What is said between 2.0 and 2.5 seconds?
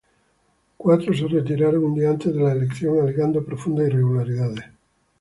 antes de